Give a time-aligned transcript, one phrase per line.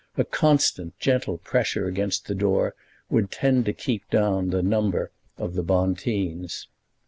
[0.17, 2.73] A constant, gentle pressure against the door
[3.11, 6.65] would tend to keep down the number of the Bonteens.